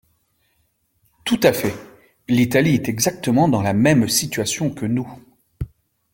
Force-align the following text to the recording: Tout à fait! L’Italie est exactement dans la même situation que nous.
Tout 1.25 1.39
à 1.43 1.53
fait! 1.53 1.75
L’Italie 2.27 2.73
est 2.73 2.89
exactement 2.89 3.47
dans 3.47 3.61
la 3.61 3.73
même 3.73 4.09
situation 4.09 4.73
que 4.73 4.87
nous. 4.87 5.07